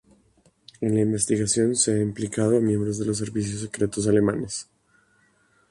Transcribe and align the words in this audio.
En 0.79 0.95
la 0.95 1.01
investigación 1.01 1.75
se 1.75 1.93
ha 1.93 2.01
implicado 2.01 2.57
a 2.57 2.59
miembros 2.59 2.97
de 2.97 3.05
los 3.05 3.19
servicios 3.19 3.61
secretos 3.61 4.07
alemanes. 4.07 4.67